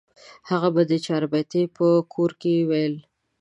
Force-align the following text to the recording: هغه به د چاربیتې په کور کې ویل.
هغه 0.49 0.69
به 0.75 0.81
د 0.91 0.93
چاربیتې 1.05 1.63
په 1.75 1.87
کور 2.13 2.31
کې 2.41 2.53
ویل. 2.69 2.95